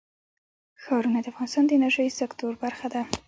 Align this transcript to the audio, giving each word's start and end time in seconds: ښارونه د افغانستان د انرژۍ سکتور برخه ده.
ښارونه 0.83 1.19
د 1.21 1.27
افغانستان 1.31 1.63
د 1.67 1.71
انرژۍ 1.77 2.09
سکتور 2.19 2.53
برخه 2.63 2.87
ده. 2.93 3.01